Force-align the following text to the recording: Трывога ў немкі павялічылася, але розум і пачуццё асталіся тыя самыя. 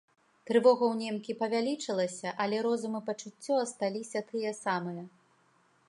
Трывога 0.49 0.83
ў 0.87 0.95
немкі 1.01 1.35
павялічылася, 1.41 2.29
але 2.45 2.63
розум 2.69 2.93
і 3.01 3.05
пачуццё 3.11 3.53
асталіся 3.67 4.19
тыя 4.33 4.51
самыя. 4.65 5.03